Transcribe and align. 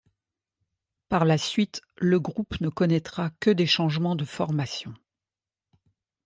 Par 1.09 1.25
la 1.25 1.37
suite, 1.37 1.83
le 1.97 2.19
groupe 2.19 2.59
ne 2.59 2.69
connaîtra 2.69 3.29
que 3.39 3.51
des 3.51 3.67
changements 3.67 4.15
de 4.15 4.25
formation. 4.25 4.95